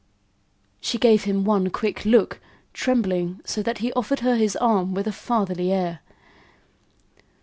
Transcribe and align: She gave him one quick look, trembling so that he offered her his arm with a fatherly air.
She 0.79 0.97
gave 0.97 1.25
him 1.25 1.45
one 1.45 1.69
quick 1.69 2.05
look, 2.05 2.39
trembling 2.73 3.39
so 3.45 3.61
that 3.61 3.77
he 3.77 3.93
offered 3.93 4.21
her 4.21 4.35
his 4.35 4.55
arm 4.55 4.95
with 4.95 5.05
a 5.05 5.11
fatherly 5.11 5.71
air. 5.71 5.99